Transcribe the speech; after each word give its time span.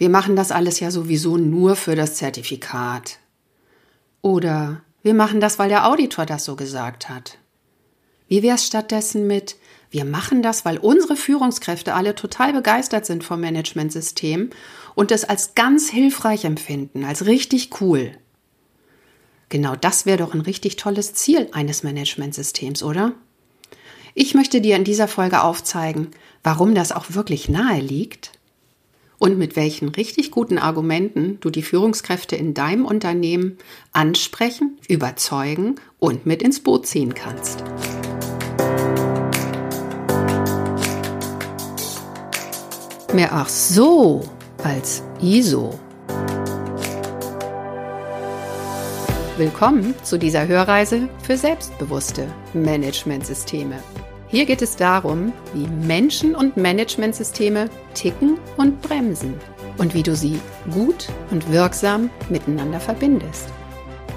wir 0.00 0.08
machen 0.08 0.34
das 0.34 0.50
alles 0.50 0.80
ja 0.80 0.90
sowieso 0.90 1.36
nur 1.36 1.76
für 1.76 1.94
das 1.94 2.14
Zertifikat. 2.14 3.18
Oder 4.22 4.80
wir 5.02 5.12
machen 5.12 5.40
das, 5.40 5.58
weil 5.58 5.68
der 5.68 5.86
Auditor 5.86 6.24
das 6.24 6.46
so 6.46 6.56
gesagt 6.56 7.10
hat. 7.10 7.36
Wie 8.26 8.42
wäre 8.42 8.54
es 8.54 8.66
stattdessen 8.66 9.26
mit, 9.26 9.56
wir 9.90 10.06
machen 10.06 10.42
das, 10.42 10.64
weil 10.64 10.78
unsere 10.78 11.16
Führungskräfte 11.16 11.92
alle 11.92 12.14
total 12.14 12.54
begeistert 12.54 13.04
sind 13.04 13.24
vom 13.24 13.42
Managementsystem 13.42 14.48
und 14.94 15.12
es 15.12 15.24
als 15.24 15.54
ganz 15.54 15.90
hilfreich 15.90 16.46
empfinden, 16.46 17.04
als 17.04 17.26
richtig 17.26 17.82
cool. 17.82 18.12
Genau 19.50 19.76
das 19.76 20.06
wäre 20.06 20.16
doch 20.16 20.32
ein 20.32 20.40
richtig 20.40 20.76
tolles 20.76 21.12
Ziel 21.12 21.48
eines 21.52 21.82
Managementsystems, 21.82 22.82
oder? 22.82 23.12
Ich 24.14 24.32
möchte 24.32 24.62
dir 24.62 24.76
in 24.76 24.84
dieser 24.84 25.08
Folge 25.08 25.42
aufzeigen, 25.42 26.08
warum 26.42 26.74
das 26.74 26.90
auch 26.90 27.04
wirklich 27.10 27.50
nahe 27.50 27.80
liegt 27.80 28.39
und 29.20 29.38
mit 29.38 29.54
welchen 29.54 29.90
richtig 29.90 30.30
guten 30.32 30.58
Argumenten 30.58 31.38
du 31.40 31.50
die 31.50 31.62
Führungskräfte 31.62 32.34
in 32.36 32.54
deinem 32.54 32.86
Unternehmen 32.86 33.58
ansprechen, 33.92 34.78
überzeugen 34.88 35.76
und 35.98 36.24
mit 36.24 36.42
ins 36.42 36.60
Boot 36.60 36.86
ziehen 36.86 37.14
kannst. 37.14 37.62
Mehr 43.12 43.32
ach 43.32 43.48
so 43.48 44.22
als 44.64 45.02
ISO. 45.20 45.78
Willkommen 49.36 49.94
zu 50.02 50.18
dieser 50.18 50.48
Hörreise 50.48 51.10
für 51.22 51.36
selbstbewusste 51.36 52.26
Managementsysteme. 52.54 53.82
Hier 54.30 54.46
geht 54.46 54.62
es 54.62 54.76
darum, 54.76 55.32
wie 55.54 55.66
Menschen 55.66 56.36
und 56.36 56.56
Managementsysteme 56.56 57.68
ticken 57.94 58.38
und 58.56 58.80
bremsen 58.80 59.34
und 59.76 59.92
wie 59.92 60.04
du 60.04 60.14
sie 60.14 60.38
gut 60.72 61.08
und 61.32 61.50
wirksam 61.50 62.10
miteinander 62.28 62.78
verbindest. 62.78 63.48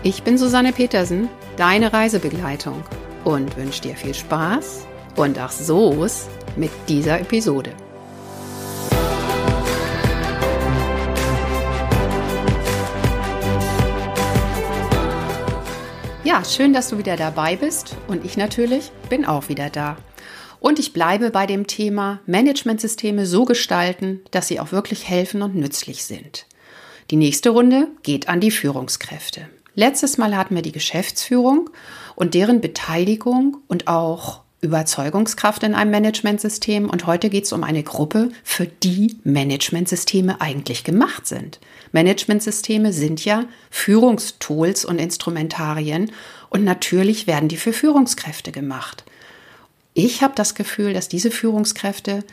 Ich 0.04 0.22
bin 0.22 0.38
Susanne 0.38 0.72
Petersen, 0.72 1.30
deine 1.58 1.94
Reisebegleitung 1.94 2.84
und 3.24 3.58
wünsche 3.58 3.82
dir 3.82 3.96
viel 3.96 4.14
Spaß 4.14 4.86
und 5.16 5.40
ach 5.40 5.52
so's 5.52 6.28
mit 6.58 6.72
dieser 6.88 7.20
Episode. 7.20 7.72
Ja, 16.24 16.44
schön, 16.46 16.72
dass 16.74 16.90
du 16.90 16.98
wieder 16.98 17.18
dabei 17.18 17.58
bist 17.58 17.96
und 18.08 18.26
ich 18.26 18.38
natürlich 18.38 18.92
bin 19.10 19.24
auch 19.24 19.50
wieder 19.50 19.70
da. 19.70 19.98
Und 20.64 20.80
ich 20.80 20.94
bleibe 20.94 21.30
bei 21.30 21.46
dem 21.46 21.68
Thema 21.68 22.22
Managementsysteme 22.26 23.26
so 23.26 23.44
gestalten, 23.44 24.22
dass 24.32 24.48
sie 24.48 24.62
auch 24.62 24.72
wirklich 24.72 25.10
helfen 25.10 25.42
und 25.42 25.56
nützlich 25.56 26.06
sind. 26.06 26.46
Die 27.12 27.18
nächste 27.18 27.50
Runde 27.50 27.90
geht 28.02 28.30
an 28.30 28.40
die 28.40 28.50
Führungskräfte. 28.50 29.50
Letztes 29.76 30.18
Mal 30.18 30.38
hatten 30.38 30.56
wir 30.56 30.62
die 30.62 30.72
Geschäftsführung 30.72 31.70
und 32.16 32.34
deren 32.34 32.62
Beteiligung 32.62 33.58
und 33.68 33.90
auch 33.90 34.40
Überzeugungskraft 34.62 35.64
in 35.64 35.76
einem 35.76 35.92
Managementsystem 35.92 36.90
und 36.90 37.08
heute 37.08 37.30
geht 37.30 37.44
es 37.44 37.52
um 37.52 37.66
eine 37.66 37.84
Gruppe, 37.84 38.30
für 38.46 38.66
die 38.66 39.18
Managementsysteme 39.26 40.40
eigentlich 40.40 40.86
gemacht 40.86 41.28
sind. 41.28 41.60
Managementsysteme 41.92 42.94
sind 42.94 43.26
ja 43.26 43.44
Führungstools 43.70 44.86
und 44.86 44.98
Instrumentarien 44.98 46.14
und 46.50 46.64
natürlich 46.64 47.28
werden 47.28 47.50
die 47.50 47.58
für 47.58 47.74
Führungskräfte 47.74 48.54
gemacht. 48.54 49.04
Ich 49.94 50.24
habe 50.24 50.34
das 50.36 50.56
Gefühl, 50.56 50.94
dass 50.94 51.08
diese 51.08 51.30
Führungskräfte 51.30 52.24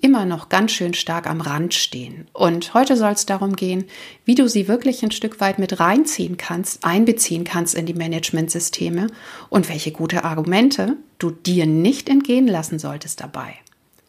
immer 0.00 0.24
noch 0.24 0.48
ganz 0.48 0.72
schön 0.72 0.94
stark 0.94 1.26
am 1.26 1.42
Rand 1.42 1.74
stehen. 1.74 2.26
Und 2.32 2.72
heute 2.72 2.96
soll 2.96 3.12
es 3.12 3.26
darum 3.26 3.54
gehen, 3.54 3.84
wie 4.24 4.34
du 4.34 4.48
sie 4.48 4.68
wirklich 4.68 5.02
ein 5.02 5.10
Stück 5.10 5.40
weit 5.40 5.58
mit 5.58 5.78
reinziehen 5.78 6.38
kannst, 6.38 6.84
einbeziehen 6.84 7.44
kannst 7.44 7.74
in 7.74 7.84
die 7.84 7.94
Managementsysteme 7.94 9.08
und 9.50 9.68
welche 9.68 9.92
gute 9.92 10.24
Argumente 10.24 10.96
du 11.18 11.30
dir 11.30 11.66
nicht 11.66 12.08
entgehen 12.08 12.46
lassen 12.46 12.78
solltest 12.78 13.20
dabei. 13.20 13.54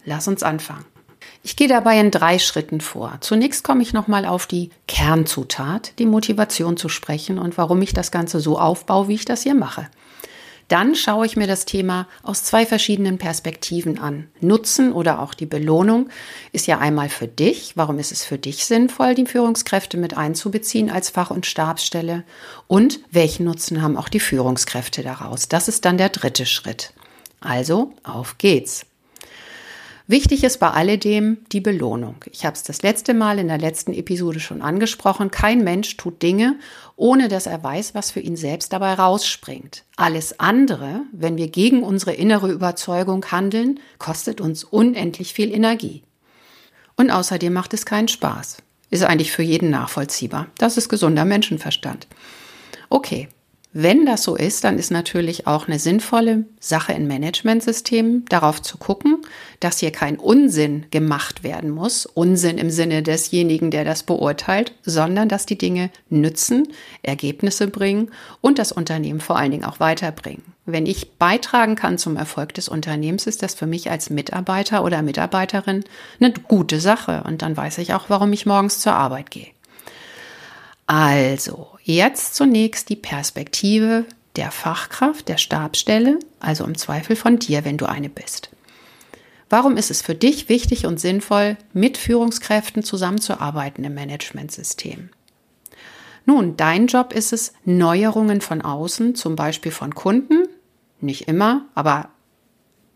Lass 0.05 0.29
uns 0.29 0.43
anfangen. 0.43 0.85
Ich 1.43 1.55
gehe 1.55 1.67
dabei 1.67 1.99
in 1.99 2.11
drei 2.11 2.39
Schritten 2.39 2.81
vor. 2.81 3.17
Zunächst 3.19 3.63
komme 3.63 3.81
ich 3.81 3.93
nochmal 3.93 4.25
auf 4.25 4.47
die 4.47 4.69
Kernzutat, 4.87 5.93
die 5.99 6.05
Motivation 6.05 6.77
zu 6.77 6.87
sprechen 6.87 7.37
und 7.37 7.57
warum 7.57 7.81
ich 7.81 7.93
das 7.93 8.11
Ganze 8.11 8.39
so 8.39 8.57
aufbaue, 8.57 9.07
wie 9.07 9.15
ich 9.15 9.25
das 9.25 9.43
hier 9.43 9.55
mache. 9.55 9.87
Dann 10.71 10.95
schaue 10.95 11.25
ich 11.25 11.35
mir 11.35 11.47
das 11.47 11.65
Thema 11.65 12.07
aus 12.23 12.45
zwei 12.45 12.65
verschiedenen 12.65 13.17
Perspektiven 13.17 13.99
an. 13.99 14.29
Nutzen 14.39 14.93
oder 14.93 15.19
auch 15.19 15.33
die 15.33 15.45
Belohnung 15.45 16.07
ist 16.53 16.65
ja 16.65 16.77
einmal 16.77 17.09
für 17.09 17.27
dich. 17.27 17.73
Warum 17.75 17.99
ist 17.99 18.13
es 18.13 18.23
für 18.23 18.37
dich 18.37 18.65
sinnvoll, 18.65 19.13
die 19.13 19.25
Führungskräfte 19.25 19.97
mit 19.97 20.15
einzubeziehen 20.15 20.89
als 20.89 21.09
Fach- 21.09 21.29
und 21.29 21.45
Stabsstelle? 21.45 22.23
Und 22.67 23.01
welchen 23.11 23.43
Nutzen 23.43 23.81
haben 23.81 23.97
auch 23.97 24.07
die 24.07 24.21
Führungskräfte 24.21 25.03
daraus? 25.03 25.49
Das 25.49 25.67
ist 25.67 25.83
dann 25.83 25.97
der 25.97 26.07
dritte 26.07 26.45
Schritt. 26.45 26.93
Also, 27.41 27.91
auf 28.03 28.37
geht's. 28.37 28.85
Wichtig 30.07 30.43
ist 30.43 30.59
bei 30.59 30.69
alledem 30.69 31.37
die 31.51 31.61
Belohnung. 31.61 32.15
Ich 32.31 32.45
habe 32.45 32.55
es 32.55 32.63
das 32.63 32.81
letzte 32.81 33.13
Mal 33.13 33.39
in 33.39 33.47
der 33.47 33.57
letzten 33.57 33.93
Episode 33.93 34.39
schon 34.39 34.61
angesprochen. 34.61 35.31
Kein 35.31 35.63
Mensch 35.63 35.95
tut 35.97 36.21
Dinge, 36.21 36.57
ohne 36.95 37.27
dass 37.27 37.45
er 37.45 37.63
weiß, 37.63 37.93
was 37.93 38.11
für 38.11 38.19
ihn 38.19 38.35
selbst 38.35 38.73
dabei 38.73 38.93
rausspringt. 38.93 39.83
Alles 39.95 40.39
andere, 40.39 41.03
wenn 41.11 41.37
wir 41.37 41.47
gegen 41.47 41.83
unsere 41.83 42.13
innere 42.13 42.51
Überzeugung 42.51 43.25
handeln, 43.31 43.79
kostet 43.99 44.41
uns 44.41 44.63
unendlich 44.63 45.33
viel 45.33 45.53
Energie. 45.53 46.03
Und 46.97 47.11
außerdem 47.11 47.53
macht 47.53 47.73
es 47.73 47.85
keinen 47.85 48.07
Spaß. 48.07 48.57
Ist 48.89 49.03
eigentlich 49.03 49.31
für 49.31 49.43
jeden 49.43 49.69
nachvollziehbar. 49.69 50.47
Das 50.57 50.77
ist 50.77 50.89
gesunder 50.89 51.25
Menschenverstand. 51.25 52.07
Okay, 52.89 53.29
wenn 53.73 54.05
das 54.05 54.23
so 54.23 54.35
ist, 54.35 54.65
dann 54.65 54.77
ist 54.77 54.91
natürlich 54.91 55.47
auch 55.47 55.67
eine 55.67 55.79
sinnvolle 55.79 56.43
Sache 56.59 56.91
in 56.91 57.07
Managementsystemen, 57.07 58.25
darauf 58.27 58.61
zu 58.61 58.77
gucken, 58.77 59.19
dass 59.61 59.79
hier 59.79 59.91
kein 59.91 60.17
Unsinn 60.17 60.87
gemacht 60.91 61.43
werden 61.43 61.69
muss, 61.69 62.05
Unsinn 62.05 62.57
im 62.57 62.69
Sinne 62.69 63.01
desjenigen, 63.01 63.71
der 63.71 63.85
das 63.85 64.03
beurteilt, 64.03 64.73
sondern 64.83 65.29
dass 65.29 65.45
die 65.45 65.57
Dinge 65.57 65.89
nützen, 66.09 66.67
Ergebnisse 67.01 67.67
bringen 67.67 68.11
und 68.41 68.59
das 68.59 68.73
Unternehmen 68.73 69.21
vor 69.21 69.37
allen 69.37 69.51
Dingen 69.51 69.65
auch 69.65 69.79
weiterbringen. 69.79 70.43
Wenn 70.65 70.85
ich 70.85 71.13
beitragen 71.13 71.75
kann 71.75 71.97
zum 71.97 72.17
Erfolg 72.17 72.53
des 72.53 72.67
Unternehmens, 72.67 73.25
ist 73.25 73.41
das 73.41 73.53
für 73.53 73.67
mich 73.67 73.89
als 73.89 74.09
Mitarbeiter 74.09 74.83
oder 74.83 75.01
Mitarbeiterin 75.01 75.85
eine 76.19 76.33
gute 76.33 76.81
Sache 76.81 77.23
und 77.25 77.41
dann 77.41 77.55
weiß 77.55 77.77
ich 77.77 77.93
auch, 77.93 78.09
warum 78.09 78.33
ich 78.33 78.45
morgens 78.45 78.79
zur 78.79 78.93
Arbeit 78.93 79.31
gehe. 79.31 79.47
Also, 80.87 81.69
jetzt 81.95 82.35
zunächst 82.35 82.89
die 82.89 82.95
Perspektive 82.95 84.05
der 84.35 84.51
Fachkraft, 84.51 85.27
der 85.27 85.37
Stabstelle, 85.37 86.19
also 86.39 86.63
im 86.63 86.77
Zweifel 86.77 87.15
von 87.15 87.39
dir, 87.39 87.65
wenn 87.65 87.77
du 87.77 87.87
eine 87.87 88.09
bist. 88.09 88.49
Warum 89.49 89.75
ist 89.75 89.91
es 89.91 90.01
für 90.01 90.15
dich 90.15 90.47
wichtig 90.47 90.85
und 90.85 90.99
sinnvoll, 90.99 91.57
mit 91.73 91.97
Führungskräften 91.97 92.83
zusammenzuarbeiten 92.83 93.83
im 93.83 93.93
Managementsystem? 93.93 95.09
Nun, 96.25 96.55
dein 96.55 96.87
Job 96.87 97.13
ist 97.13 97.33
es, 97.33 97.53
Neuerungen 97.65 98.41
von 98.41 98.61
außen, 98.61 99.15
zum 99.15 99.35
Beispiel 99.35 99.71
von 99.71 99.93
Kunden, 99.93 100.47
nicht 101.01 101.27
immer, 101.27 101.65
aber 101.73 102.09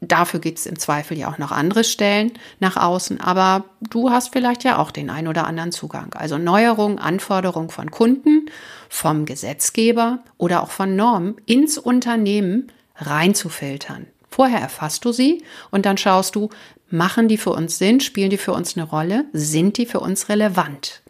Dafür 0.02 0.40
gibt 0.40 0.60
es 0.60 0.66
im 0.66 0.78
Zweifel 0.78 1.18
ja 1.18 1.32
auch 1.32 1.38
noch 1.38 1.52
andere 1.52 1.84
Stellen 1.84 2.34
nach 2.60 2.78
außen, 2.78 3.22
aber 3.22 3.66
du 3.90 4.12
hast 4.12 4.34
vielleicht 4.34 4.64
ja 4.64 4.78
auch 4.78 4.92
den 4.92 5.10
ein 5.10 5.28
oder 5.28 5.48
anderen 5.48 5.72
Zugang. 5.72 6.14
Also 6.14 6.38
Neuerungen, 6.38 7.00
Anforderungen 7.00 7.70
von 7.70 7.90
Kunden, 7.90 8.48
vom 8.90 9.26
Gesetzgeber 9.26 10.20
oder 10.38 10.62
auch 10.62 10.72
von 10.72 10.96
Normen 10.96 11.36
ins 11.46 11.78
Unternehmen 11.78 12.72
reinzufiltern. 12.98 14.08
Vorher 14.30 14.60
erfasst 14.60 15.06
du 15.06 15.14
sie 15.14 15.44
und 15.72 15.86
dann 15.86 15.98
schaust 15.98 16.36
du, 16.36 16.50
machen 16.90 17.28
die 17.28 17.38
für 17.38 17.52
uns 17.52 17.78
Sinn, 17.78 18.02
spielen 18.02 18.30
die 18.30 18.38
für 18.38 18.54
uns 18.54 18.76
eine 18.76 18.86
Rolle, 18.86 19.26
sind 19.32 19.78
die 19.78 19.86
für 19.86 20.02
uns 20.02 20.30
relevant. 20.30 21.02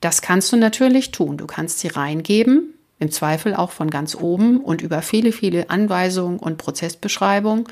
Das 0.00 0.20
kannst 0.20 0.52
du 0.52 0.58
natürlich 0.58 1.10
tun. 1.10 1.38
Du 1.38 1.46
kannst 1.46 1.78
sie 1.78 1.88
reingeben, 1.88 2.73
im 2.98 3.10
Zweifel 3.10 3.54
auch 3.54 3.70
von 3.70 3.90
ganz 3.90 4.14
oben 4.14 4.60
und 4.60 4.80
über 4.80 5.02
viele, 5.02 5.32
viele 5.32 5.70
Anweisungen 5.70 6.38
und 6.38 6.58
Prozessbeschreibungen. 6.58 7.64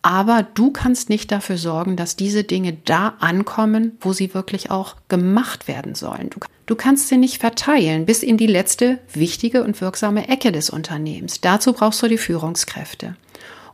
Aber 0.00 0.42
du 0.54 0.72
kannst 0.72 1.08
nicht 1.08 1.30
dafür 1.30 1.56
sorgen, 1.56 1.96
dass 1.96 2.16
diese 2.16 2.42
Dinge 2.42 2.76
da 2.84 3.14
ankommen, 3.20 3.96
wo 4.00 4.12
sie 4.12 4.34
wirklich 4.34 4.70
auch 4.70 4.96
gemacht 5.08 5.68
werden 5.68 5.94
sollen. 5.94 6.30
Du, 6.30 6.40
du, 6.66 6.74
kannst 6.74 7.08
sie 7.08 7.16
nicht 7.16 7.38
verteilen 7.38 8.04
bis 8.04 8.24
in 8.24 8.36
die 8.36 8.48
letzte 8.48 8.98
wichtige 9.12 9.62
und 9.62 9.80
wirksame 9.80 10.28
Ecke 10.28 10.50
des 10.50 10.70
Unternehmens. 10.70 11.40
Dazu 11.40 11.72
brauchst 11.72 12.02
du 12.02 12.08
die 12.08 12.18
Führungskräfte. 12.18 13.16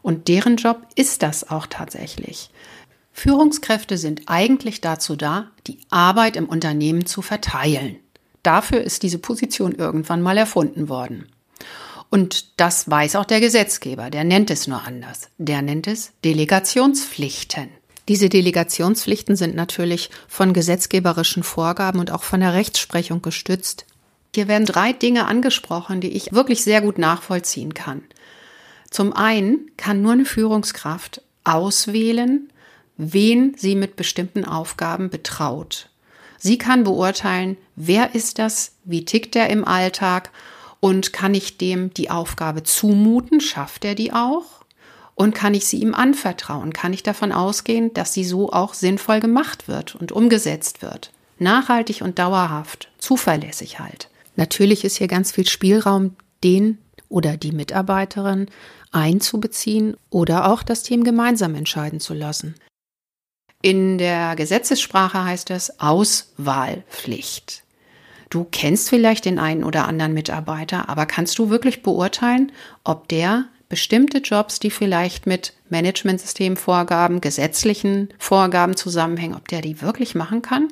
Und 0.02 0.28
deren 0.28 0.56
Job 0.56 0.86
ist 0.96 1.22
das 1.22 1.48
auch 1.50 1.66
tatsächlich. 1.66 2.50
Führungskräfte 3.12 3.98
sind 3.98 4.22
eigentlich 4.26 4.80
dazu 4.80 5.16
da, 5.16 5.50
die 5.66 5.78
Arbeit 5.90 6.36
im 6.36 6.48
Unternehmen 6.48 7.04
zu 7.06 7.20
verteilen. 7.20 7.96
Dafür 8.48 8.80
ist 8.80 9.02
diese 9.02 9.18
Position 9.18 9.72
irgendwann 9.74 10.22
mal 10.22 10.38
erfunden 10.38 10.88
worden. 10.88 11.26
Und 12.08 12.58
das 12.58 12.88
weiß 12.88 13.16
auch 13.16 13.26
der 13.26 13.40
Gesetzgeber, 13.40 14.08
der 14.08 14.24
nennt 14.24 14.50
es 14.50 14.66
nur 14.66 14.86
anders. 14.86 15.28
Der 15.36 15.60
nennt 15.60 15.86
es 15.86 16.12
Delegationspflichten. 16.24 17.68
Diese 18.08 18.30
Delegationspflichten 18.30 19.36
sind 19.36 19.54
natürlich 19.54 20.08
von 20.28 20.54
gesetzgeberischen 20.54 21.42
Vorgaben 21.42 22.00
und 22.00 22.10
auch 22.10 22.22
von 22.22 22.40
der 22.40 22.54
Rechtsprechung 22.54 23.20
gestützt. 23.20 23.84
Hier 24.34 24.48
werden 24.48 24.64
drei 24.64 24.94
Dinge 24.94 25.26
angesprochen, 25.26 26.00
die 26.00 26.12
ich 26.12 26.32
wirklich 26.32 26.64
sehr 26.64 26.80
gut 26.80 26.96
nachvollziehen 26.96 27.74
kann. 27.74 28.02
Zum 28.88 29.12
einen 29.12 29.70
kann 29.76 30.00
nur 30.00 30.12
eine 30.12 30.24
Führungskraft 30.24 31.20
auswählen, 31.44 32.50
wen 32.96 33.54
sie 33.58 33.74
mit 33.74 33.96
bestimmten 33.96 34.46
Aufgaben 34.46 35.10
betraut. 35.10 35.87
Sie 36.38 36.56
kann 36.56 36.84
beurteilen, 36.84 37.56
wer 37.76 38.14
ist 38.14 38.38
das, 38.38 38.72
wie 38.84 39.04
tickt 39.04 39.36
er 39.36 39.50
im 39.50 39.64
Alltag 39.64 40.30
und 40.80 41.12
kann 41.12 41.34
ich 41.34 41.58
dem 41.58 41.92
die 41.92 42.10
Aufgabe 42.10 42.62
zumuten, 42.62 43.40
schafft 43.40 43.84
er 43.84 43.94
die 43.94 44.12
auch? 44.12 44.58
Und 45.16 45.34
kann 45.34 45.52
ich 45.52 45.66
sie 45.66 45.80
ihm 45.80 45.94
anvertrauen? 45.94 46.72
Kann 46.72 46.92
ich 46.92 47.02
davon 47.02 47.32
ausgehen, 47.32 47.92
dass 47.92 48.14
sie 48.14 48.22
so 48.22 48.52
auch 48.52 48.72
sinnvoll 48.72 49.18
gemacht 49.18 49.66
wird 49.66 49.96
und 49.96 50.12
umgesetzt 50.12 50.80
wird? 50.80 51.12
Nachhaltig 51.40 52.02
und 52.02 52.20
dauerhaft, 52.20 52.88
zuverlässig 52.98 53.80
halt. 53.80 54.08
Natürlich 54.36 54.84
ist 54.84 54.96
hier 54.96 55.08
ganz 55.08 55.32
viel 55.32 55.48
Spielraum, 55.48 56.14
den 56.44 56.78
oder 57.08 57.36
die 57.36 57.50
Mitarbeiterin 57.50 58.46
einzubeziehen 58.92 59.96
oder 60.10 60.48
auch 60.48 60.62
das 60.62 60.84
Team 60.84 61.02
gemeinsam 61.02 61.56
entscheiden 61.56 61.98
zu 61.98 62.14
lassen. 62.14 62.54
In 63.60 63.98
der 63.98 64.36
Gesetzessprache 64.36 65.24
heißt 65.24 65.50
es 65.50 65.80
Auswahlpflicht. 65.80 67.64
Du 68.30 68.44
kennst 68.44 68.88
vielleicht 68.88 69.24
den 69.24 69.40
einen 69.40 69.64
oder 69.64 69.88
anderen 69.88 70.14
Mitarbeiter, 70.14 70.88
aber 70.88 71.06
kannst 71.06 71.38
du 71.38 71.50
wirklich 71.50 71.82
beurteilen, 71.82 72.52
ob 72.84 73.08
der 73.08 73.46
bestimmte 73.68 74.18
Jobs, 74.18 74.60
die 74.60 74.70
vielleicht 74.70 75.26
mit 75.26 75.54
Managementsystemvorgaben, 75.70 77.20
gesetzlichen 77.20 78.10
Vorgaben 78.18 78.76
zusammenhängen, 78.76 79.34
ob 79.34 79.48
der 79.48 79.60
die 79.60 79.82
wirklich 79.82 80.14
machen 80.14 80.40
kann? 80.40 80.68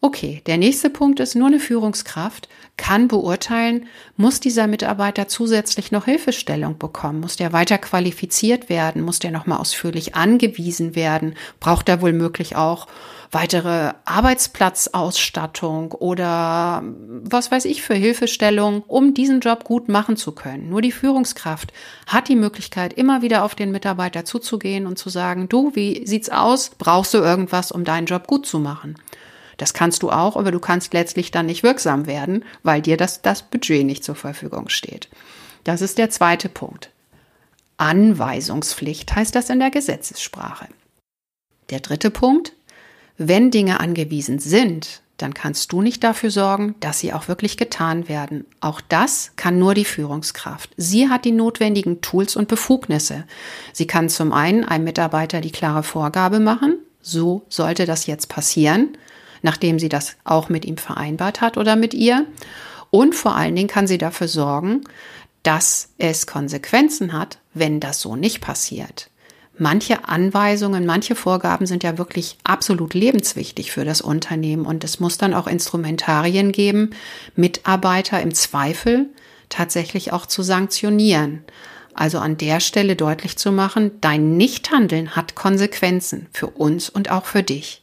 Okay, 0.00 0.42
der 0.46 0.58
nächste 0.58 0.90
Punkt 0.90 1.18
ist, 1.18 1.34
nur 1.34 1.48
eine 1.48 1.58
Führungskraft 1.58 2.48
kann 2.76 3.08
beurteilen, 3.08 3.88
muss 4.16 4.38
dieser 4.38 4.68
Mitarbeiter 4.68 5.26
zusätzlich 5.26 5.90
noch 5.90 6.04
Hilfestellung 6.04 6.78
bekommen, 6.78 7.18
muss 7.18 7.34
der 7.34 7.52
weiter 7.52 7.78
qualifiziert 7.78 8.68
werden, 8.68 9.02
muss 9.02 9.18
der 9.18 9.32
nochmal 9.32 9.58
ausführlich 9.58 10.14
angewiesen 10.14 10.94
werden, 10.94 11.34
braucht 11.58 11.88
er 11.88 12.00
wohl 12.00 12.12
möglich 12.12 12.54
auch 12.54 12.86
weitere 13.32 13.92
Arbeitsplatzausstattung 14.04 15.90
oder 15.90 16.84
was 17.24 17.50
weiß 17.50 17.64
ich 17.64 17.82
für 17.82 17.94
Hilfestellung, 17.94 18.84
um 18.86 19.14
diesen 19.14 19.40
Job 19.40 19.64
gut 19.64 19.88
machen 19.88 20.16
zu 20.16 20.30
können. 20.30 20.68
Nur 20.68 20.80
die 20.80 20.92
Führungskraft 20.92 21.72
hat 22.06 22.28
die 22.28 22.36
Möglichkeit, 22.36 22.92
immer 22.92 23.20
wieder 23.20 23.42
auf 23.42 23.56
den 23.56 23.72
Mitarbeiter 23.72 24.24
zuzugehen 24.24 24.86
und 24.86 24.96
zu 24.96 25.08
sagen, 25.08 25.48
du, 25.48 25.74
wie 25.74 26.06
sieht's 26.06 26.30
aus? 26.30 26.70
Brauchst 26.78 27.14
du 27.14 27.18
irgendwas, 27.18 27.72
um 27.72 27.82
deinen 27.84 28.06
Job 28.06 28.28
gut 28.28 28.46
zu 28.46 28.60
machen? 28.60 28.94
Das 29.58 29.74
kannst 29.74 30.02
du 30.02 30.10
auch, 30.10 30.36
aber 30.36 30.50
du 30.50 30.60
kannst 30.60 30.94
letztlich 30.94 31.30
dann 31.30 31.46
nicht 31.46 31.62
wirksam 31.62 32.06
werden, 32.06 32.44
weil 32.62 32.80
dir 32.80 32.96
das, 32.96 33.20
das 33.20 33.42
Budget 33.42 33.84
nicht 33.84 34.02
zur 34.02 34.14
Verfügung 34.14 34.70
steht. 34.70 35.08
Das 35.64 35.82
ist 35.82 35.98
der 35.98 36.08
zweite 36.08 36.48
Punkt. 36.48 36.90
Anweisungspflicht 37.76 39.14
heißt 39.14 39.34
das 39.34 39.50
in 39.50 39.58
der 39.58 39.70
Gesetzessprache. 39.70 40.68
Der 41.70 41.80
dritte 41.80 42.10
Punkt, 42.10 42.54
wenn 43.18 43.50
Dinge 43.50 43.80
angewiesen 43.80 44.38
sind, 44.38 45.02
dann 45.16 45.34
kannst 45.34 45.72
du 45.72 45.82
nicht 45.82 46.04
dafür 46.04 46.30
sorgen, 46.30 46.76
dass 46.78 47.00
sie 47.00 47.12
auch 47.12 47.26
wirklich 47.26 47.56
getan 47.56 48.08
werden. 48.08 48.46
Auch 48.60 48.80
das 48.80 49.32
kann 49.34 49.58
nur 49.58 49.74
die 49.74 49.84
Führungskraft. 49.84 50.70
Sie 50.76 51.08
hat 51.08 51.24
die 51.24 51.32
notwendigen 51.32 52.00
Tools 52.00 52.36
und 52.36 52.46
Befugnisse. 52.46 53.24
Sie 53.72 53.88
kann 53.88 54.08
zum 54.08 54.32
einen 54.32 54.64
einem 54.64 54.84
Mitarbeiter 54.84 55.40
die 55.40 55.50
klare 55.50 55.82
Vorgabe 55.82 56.38
machen, 56.38 56.78
so 57.02 57.44
sollte 57.48 57.84
das 57.84 58.06
jetzt 58.06 58.28
passieren, 58.28 58.96
nachdem 59.42 59.78
sie 59.78 59.88
das 59.88 60.16
auch 60.24 60.48
mit 60.48 60.64
ihm 60.64 60.76
vereinbart 60.76 61.40
hat 61.40 61.56
oder 61.56 61.76
mit 61.76 61.94
ihr. 61.94 62.26
Und 62.90 63.14
vor 63.14 63.36
allen 63.36 63.54
Dingen 63.54 63.68
kann 63.68 63.86
sie 63.86 63.98
dafür 63.98 64.28
sorgen, 64.28 64.82
dass 65.42 65.90
es 65.98 66.26
Konsequenzen 66.26 67.12
hat, 67.12 67.38
wenn 67.54 67.80
das 67.80 68.00
so 68.00 68.16
nicht 68.16 68.40
passiert. 68.40 69.10
Manche 69.60 70.08
Anweisungen, 70.08 70.86
manche 70.86 71.16
Vorgaben 71.16 71.66
sind 71.66 71.82
ja 71.82 71.98
wirklich 71.98 72.38
absolut 72.44 72.94
lebenswichtig 72.94 73.72
für 73.72 73.84
das 73.84 74.00
Unternehmen 74.00 74.66
und 74.66 74.84
es 74.84 75.00
muss 75.00 75.18
dann 75.18 75.34
auch 75.34 75.48
Instrumentarien 75.48 76.52
geben, 76.52 76.90
Mitarbeiter 77.34 78.22
im 78.22 78.32
Zweifel 78.34 79.06
tatsächlich 79.48 80.12
auch 80.12 80.26
zu 80.26 80.42
sanktionieren. 80.42 81.42
Also 81.92 82.18
an 82.20 82.36
der 82.36 82.60
Stelle 82.60 82.94
deutlich 82.94 83.36
zu 83.36 83.50
machen, 83.50 83.90
dein 84.00 84.36
Nichthandeln 84.36 85.16
hat 85.16 85.34
Konsequenzen 85.34 86.28
für 86.32 86.46
uns 86.46 86.88
und 86.88 87.10
auch 87.10 87.24
für 87.24 87.42
dich. 87.42 87.82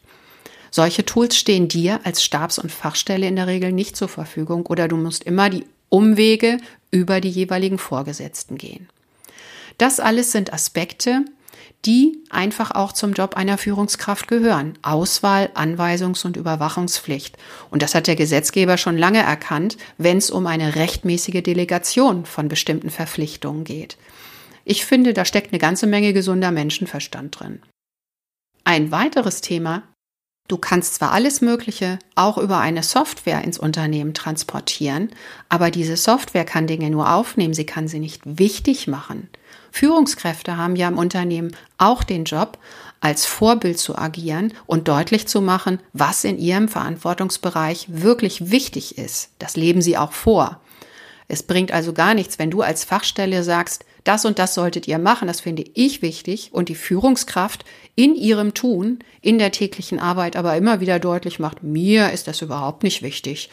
Solche 0.75 1.05
Tools 1.05 1.37
stehen 1.37 1.69
dir 1.69 2.01
als 2.03 2.21
Stabs- 2.21 2.59
und 2.59 2.69
Fachstelle 2.69 3.25
in 3.25 3.37
der 3.37 3.47
Regel 3.47 3.71
nicht 3.71 3.95
zur 3.95 4.09
Verfügung 4.09 4.65
oder 4.65 4.89
du 4.89 4.97
musst 4.97 5.23
immer 5.23 5.49
die 5.49 5.63
Umwege 5.87 6.57
über 6.91 7.21
die 7.21 7.29
jeweiligen 7.29 7.77
Vorgesetzten 7.77 8.57
gehen. 8.57 8.89
Das 9.77 10.01
alles 10.01 10.33
sind 10.33 10.51
Aspekte, 10.51 11.23
die 11.85 12.17
einfach 12.29 12.71
auch 12.71 12.91
zum 12.91 13.13
Job 13.13 13.37
einer 13.37 13.57
Führungskraft 13.57 14.27
gehören. 14.27 14.77
Auswahl, 14.81 15.49
Anweisungs- 15.53 16.25
und 16.25 16.35
Überwachungspflicht. 16.35 17.37
Und 17.71 17.81
das 17.81 17.95
hat 17.95 18.07
der 18.07 18.17
Gesetzgeber 18.17 18.75
schon 18.75 18.97
lange 18.97 19.19
erkannt, 19.19 19.77
wenn 19.97 20.17
es 20.17 20.29
um 20.29 20.45
eine 20.45 20.75
rechtmäßige 20.75 21.41
Delegation 21.41 22.25
von 22.25 22.49
bestimmten 22.49 22.89
Verpflichtungen 22.89 23.63
geht. 23.63 23.95
Ich 24.65 24.85
finde, 24.85 25.13
da 25.13 25.23
steckt 25.23 25.53
eine 25.53 25.59
ganze 25.59 25.87
Menge 25.87 26.11
gesunder 26.11 26.51
Menschenverstand 26.51 27.39
drin. 27.39 27.61
Ein 28.65 28.91
weiteres 28.91 29.39
Thema 29.39 29.83
Du 30.47 30.57
kannst 30.57 30.95
zwar 30.95 31.11
alles 31.11 31.41
Mögliche 31.41 31.97
auch 32.13 32.37
über 32.37 32.59
eine 32.59 32.83
Software 32.83 33.43
ins 33.43 33.57
Unternehmen 33.57 34.13
transportieren, 34.13 35.09
aber 35.49 35.71
diese 35.71 35.97
Software 35.97 36.45
kann 36.45 36.67
Dinge 36.67 36.91
nur 36.91 37.11
aufnehmen, 37.11 37.55
sie 37.55 37.65
kann 37.65 37.87
sie 37.87 37.99
nicht 37.99 38.21
wichtig 38.25 38.87
machen. 38.87 39.27
Führungskräfte 39.71 40.55
haben 40.55 40.75
ja 40.75 40.87
im 40.87 40.99
Unternehmen 40.99 41.55
auch 41.79 42.03
den 42.03 42.25
Job, 42.25 42.59
als 43.01 43.25
Vorbild 43.25 43.79
zu 43.79 43.97
agieren 43.97 44.53
und 44.67 44.87
deutlich 44.87 45.27
zu 45.27 45.41
machen, 45.41 45.79
was 45.93 46.23
in 46.23 46.37
ihrem 46.37 46.69
Verantwortungsbereich 46.69 47.87
wirklich 47.89 48.51
wichtig 48.51 48.97
ist. 48.99 49.31
Das 49.39 49.55
leben 49.55 49.81
sie 49.81 49.97
auch 49.97 50.11
vor. 50.11 50.61
Es 51.27 51.43
bringt 51.43 51.71
also 51.71 51.91
gar 51.91 52.13
nichts, 52.13 52.37
wenn 52.37 52.51
du 52.51 52.61
als 52.61 52.83
Fachstelle 52.83 53.43
sagst, 53.43 53.83
das 54.05 54.23
und 54.23 54.39
das 54.39 54.53
solltet 54.53 54.87
ihr 54.87 54.99
machen, 54.99 55.27
das 55.27 55.41
finde 55.41 55.65
ich 55.73 56.01
wichtig 56.01 56.51
und 56.53 56.69
die 56.69 56.75
Führungskraft 56.75 57.65
in 57.95 58.15
ihrem 58.15 58.53
Tun, 58.53 58.99
in 59.21 59.37
der 59.37 59.51
täglichen 59.51 59.99
Arbeit 59.99 60.37
aber 60.37 60.55
immer 60.55 60.79
wieder 60.79 60.99
deutlich 60.99 61.39
macht, 61.39 61.63
mir 61.63 62.11
ist 62.11 62.27
das 62.27 62.41
überhaupt 62.41 62.83
nicht 62.83 63.01
wichtig. 63.01 63.49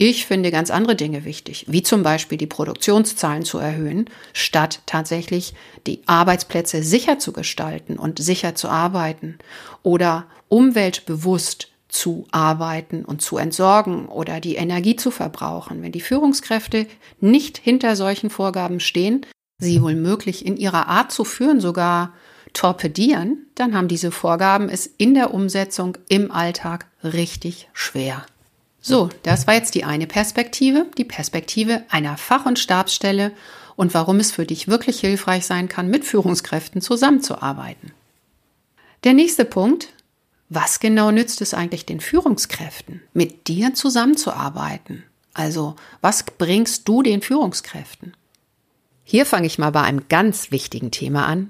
Ich 0.00 0.26
finde 0.26 0.52
ganz 0.52 0.70
andere 0.70 0.94
Dinge 0.94 1.24
wichtig, 1.24 1.66
wie 1.68 1.82
zum 1.82 2.04
Beispiel 2.04 2.38
die 2.38 2.46
Produktionszahlen 2.46 3.42
zu 3.42 3.58
erhöhen, 3.58 4.08
statt 4.32 4.80
tatsächlich 4.86 5.54
die 5.88 6.02
Arbeitsplätze 6.06 6.84
sicher 6.84 7.18
zu 7.18 7.32
gestalten 7.32 7.98
und 7.98 8.20
sicher 8.20 8.54
zu 8.54 8.68
arbeiten 8.68 9.38
oder 9.82 10.26
umweltbewusst 10.46 11.72
zu 11.88 12.28
arbeiten 12.30 13.04
und 13.04 13.22
zu 13.22 13.38
entsorgen 13.38 14.06
oder 14.06 14.38
die 14.38 14.54
Energie 14.54 14.94
zu 14.94 15.10
verbrauchen. 15.10 15.82
Wenn 15.82 15.90
die 15.90 16.00
Führungskräfte 16.00 16.86
nicht 17.20 17.58
hinter 17.58 17.96
solchen 17.96 18.30
Vorgaben 18.30 18.78
stehen, 18.78 19.26
sie 19.58 19.82
wohl 19.82 19.96
möglich 19.96 20.46
in 20.46 20.56
ihrer 20.56 20.86
Art 20.86 21.10
zu 21.10 21.24
führen 21.24 21.60
sogar 21.60 22.14
torpedieren, 22.52 23.46
dann 23.54 23.74
haben 23.74 23.88
diese 23.88 24.10
Vorgaben 24.10 24.68
es 24.68 24.86
in 24.98 25.14
der 25.14 25.34
Umsetzung 25.34 25.98
im 26.08 26.30
Alltag 26.30 26.86
richtig 27.02 27.68
schwer. 27.72 28.24
So, 28.80 29.10
das 29.24 29.46
war 29.46 29.54
jetzt 29.54 29.74
die 29.74 29.84
eine 29.84 30.06
Perspektive, 30.06 30.86
die 30.96 31.04
Perspektive 31.04 31.82
einer 31.90 32.16
Fach- 32.16 32.46
und 32.46 32.58
Stabsstelle 32.58 33.32
und 33.76 33.94
warum 33.94 34.20
es 34.20 34.30
für 34.30 34.46
dich 34.46 34.68
wirklich 34.68 35.00
hilfreich 35.00 35.44
sein 35.44 35.68
kann, 35.68 35.88
mit 35.88 36.04
Führungskräften 36.04 36.80
zusammenzuarbeiten. 36.80 37.92
Der 39.04 39.12
nächste 39.12 39.44
Punkt, 39.44 39.88
was 40.48 40.80
genau 40.80 41.10
nützt 41.10 41.40
es 41.42 41.52
eigentlich 41.52 41.84
den 41.84 42.00
Führungskräften, 42.00 43.02
mit 43.12 43.48
dir 43.48 43.74
zusammenzuarbeiten? 43.74 45.04
Also, 45.34 45.76
was 46.00 46.22
bringst 46.22 46.88
du 46.88 47.02
den 47.02 47.22
Führungskräften? 47.22 48.14
Hier 49.10 49.24
fange 49.24 49.46
ich 49.46 49.58
mal 49.58 49.70
bei 49.70 49.80
einem 49.80 50.06
ganz 50.10 50.50
wichtigen 50.50 50.90
Thema 50.90 51.24
an. 51.24 51.48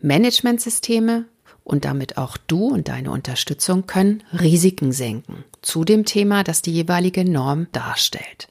Managementsysteme 0.00 1.26
und 1.62 1.84
damit 1.84 2.18
auch 2.18 2.36
du 2.36 2.66
und 2.66 2.88
deine 2.88 3.12
Unterstützung 3.12 3.86
können 3.86 4.24
Risiken 4.32 4.90
senken 4.90 5.44
zu 5.62 5.84
dem 5.84 6.04
Thema, 6.04 6.42
das 6.42 6.62
die 6.62 6.72
jeweilige 6.72 7.24
Norm 7.24 7.68
darstellt. 7.70 8.48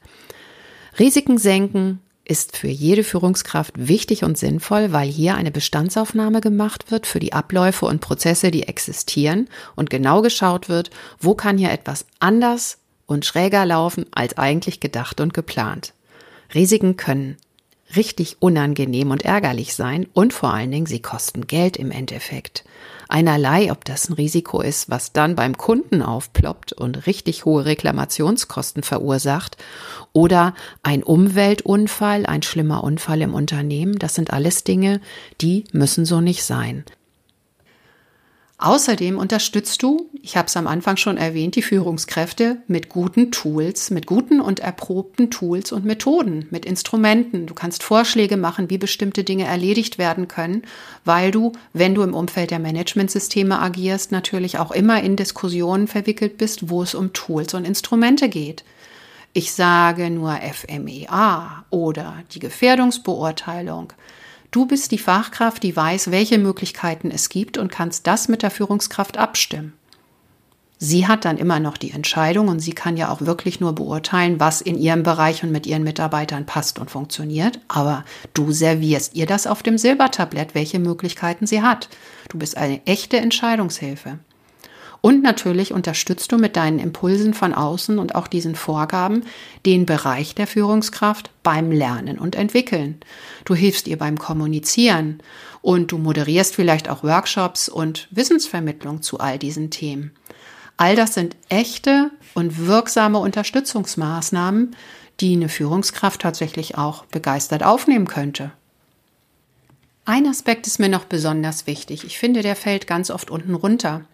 Risiken 0.98 1.36
senken 1.36 2.00
ist 2.24 2.56
für 2.56 2.68
jede 2.68 3.04
Führungskraft 3.04 3.74
wichtig 3.76 4.24
und 4.24 4.38
sinnvoll, 4.38 4.90
weil 4.90 5.10
hier 5.10 5.34
eine 5.34 5.50
Bestandsaufnahme 5.50 6.40
gemacht 6.40 6.90
wird 6.90 7.06
für 7.06 7.20
die 7.20 7.34
Abläufe 7.34 7.84
und 7.84 8.00
Prozesse, 8.00 8.50
die 8.50 8.62
existieren 8.62 9.50
und 9.74 9.90
genau 9.90 10.22
geschaut 10.22 10.70
wird, 10.70 10.88
wo 11.20 11.34
kann 11.34 11.58
hier 11.58 11.72
etwas 11.72 12.06
anders 12.20 12.78
und 13.04 13.26
schräger 13.26 13.66
laufen 13.66 14.06
als 14.12 14.38
eigentlich 14.38 14.80
gedacht 14.80 15.20
und 15.20 15.34
geplant. 15.34 15.92
Risiken 16.54 16.96
können 16.96 17.36
richtig 17.94 18.36
unangenehm 18.40 19.10
und 19.10 19.24
ärgerlich 19.24 19.74
sein 19.74 20.06
und 20.12 20.32
vor 20.32 20.52
allen 20.52 20.70
Dingen, 20.70 20.86
sie 20.86 21.00
kosten 21.00 21.46
Geld 21.46 21.76
im 21.76 21.90
Endeffekt. 21.90 22.64
Einerlei, 23.08 23.70
ob 23.70 23.84
das 23.84 24.08
ein 24.08 24.14
Risiko 24.14 24.60
ist, 24.60 24.90
was 24.90 25.12
dann 25.12 25.36
beim 25.36 25.56
Kunden 25.56 26.02
aufploppt 26.02 26.72
und 26.72 27.06
richtig 27.06 27.44
hohe 27.44 27.64
Reklamationskosten 27.64 28.82
verursacht, 28.82 29.56
oder 30.12 30.54
ein 30.82 31.02
Umweltunfall, 31.04 32.26
ein 32.26 32.42
schlimmer 32.42 32.82
Unfall 32.82 33.22
im 33.22 33.34
Unternehmen, 33.34 33.98
das 33.98 34.14
sind 34.14 34.32
alles 34.32 34.64
Dinge, 34.64 35.00
die 35.40 35.64
müssen 35.72 36.04
so 36.04 36.20
nicht 36.20 36.42
sein. 36.42 36.84
Außerdem 38.58 39.18
unterstützt 39.18 39.82
du, 39.82 40.08
ich 40.22 40.38
habe 40.38 40.46
es 40.46 40.56
am 40.56 40.66
Anfang 40.66 40.96
schon 40.96 41.18
erwähnt, 41.18 41.56
die 41.56 41.62
Führungskräfte 41.62 42.62
mit 42.66 42.88
guten 42.88 43.30
Tools, 43.30 43.90
mit 43.90 44.06
guten 44.06 44.40
und 44.40 44.60
erprobten 44.60 45.30
Tools 45.30 45.72
und 45.72 45.84
Methoden, 45.84 46.46
mit 46.50 46.64
Instrumenten. 46.64 47.46
Du 47.46 47.52
kannst 47.52 47.82
Vorschläge 47.82 48.38
machen, 48.38 48.70
wie 48.70 48.78
bestimmte 48.78 49.24
Dinge 49.24 49.44
erledigt 49.44 49.98
werden 49.98 50.26
können, 50.26 50.62
weil 51.04 51.30
du, 51.30 51.52
wenn 51.74 51.94
du 51.94 52.00
im 52.00 52.14
Umfeld 52.14 52.50
der 52.50 52.58
Managementsysteme 52.58 53.58
agierst, 53.58 54.10
natürlich 54.10 54.58
auch 54.58 54.70
immer 54.70 55.02
in 55.02 55.16
Diskussionen 55.16 55.86
verwickelt 55.86 56.38
bist, 56.38 56.70
wo 56.70 56.82
es 56.82 56.94
um 56.94 57.12
Tools 57.12 57.52
und 57.52 57.66
Instrumente 57.66 58.30
geht. 58.30 58.64
Ich 59.34 59.52
sage 59.52 60.08
nur 60.08 60.34
FMEA 60.34 61.66
oder 61.68 62.22
die 62.32 62.38
Gefährdungsbeurteilung. 62.38 63.92
Du 64.50 64.66
bist 64.66 64.92
die 64.92 64.98
Fachkraft, 64.98 65.62
die 65.62 65.76
weiß, 65.76 66.10
welche 66.10 66.38
Möglichkeiten 66.38 67.10
es 67.10 67.28
gibt 67.28 67.58
und 67.58 67.70
kannst 67.70 68.06
das 68.06 68.28
mit 68.28 68.42
der 68.42 68.50
Führungskraft 68.50 69.18
abstimmen. 69.18 69.72
Sie 70.78 71.06
hat 71.06 71.24
dann 71.24 71.38
immer 71.38 71.58
noch 71.58 71.78
die 71.78 71.92
Entscheidung 71.92 72.48
und 72.48 72.60
sie 72.60 72.74
kann 72.74 72.98
ja 72.98 73.10
auch 73.10 73.22
wirklich 73.22 73.60
nur 73.60 73.74
beurteilen, 73.74 74.40
was 74.40 74.60
in 74.60 74.76
ihrem 74.76 75.02
Bereich 75.02 75.42
und 75.42 75.50
mit 75.50 75.66
ihren 75.66 75.84
Mitarbeitern 75.84 76.44
passt 76.44 76.78
und 76.78 76.90
funktioniert. 76.90 77.60
Aber 77.66 78.04
du 78.34 78.52
servierst 78.52 79.14
ihr 79.14 79.24
das 79.24 79.46
auf 79.46 79.62
dem 79.62 79.78
Silbertablett, 79.78 80.54
welche 80.54 80.78
Möglichkeiten 80.78 81.46
sie 81.46 81.62
hat. 81.62 81.88
Du 82.28 82.38
bist 82.38 82.58
eine 82.58 82.86
echte 82.86 83.16
Entscheidungshilfe. 83.16 84.18
Und 85.06 85.22
natürlich 85.22 85.72
unterstützt 85.72 86.32
du 86.32 86.36
mit 86.36 86.56
deinen 86.56 86.80
Impulsen 86.80 87.32
von 87.32 87.54
außen 87.54 88.00
und 88.00 88.16
auch 88.16 88.26
diesen 88.26 88.56
Vorgaben 88.56 89.22
den 89.64 89.86
Bereich 89.86 90.34
der 90.34 90.48
Führungskraft 90.48 91.30
beim 91.44 91.70
Lernen 91.70 92.18
und 92.18 92.34
Entwickeln. 92.34 92.98
Du 93.44 93.54
hilfst 93.54 93.86
ihr 93.86 93.98
beim 93.98 94.18
Kommunizieren 94.18 95.22
und 95.62 95.92
du 95.92 95.98
moderierst 95.98 96.56
vielleicht 96.56 96.88
auch 96.88 97.04
Workshops 97.04 97.68
und 97.68 98.08
Wissensvermittlung 98.10 99.00
zu 99.00 99.20
all 99.20 99.38
diesen 99.38 99.70
Themen. 99.70 100.10
All 100.76 100.96
das 100.96 101.14
sind 101.14 101.36
echte 101.48 102.10
und 102.34 102.66
wirksame 102.66 103.18
Unterstützungsmaßnahmen, 103.18 104.74
die 105.20 105.36
eine 105.36 105.48
Führungskraft 105.48 106.22
tatsächlich 106.22 106.78
auch 106.78 107.04
begeistert 107.04 107.62
aufnehmen 107.62 108.08
könnte. 108.08 108.50
Ein 110.04 110.26
Aspekt 110.26 110.66
ist 110.66 110.80
mir 110.80 110.88
noch 110.88 111.04
besonders 111.04 111.68
wichtig. 111.68 112.02
Ich 112.02 112.18
finde, 112.18 112.42
der 112.42 112.56
fällt 112.56 112.88
ganz 112.88 113.12
oft 113.12 113.30
unten 113.30 113.54
runter 113.54 114.04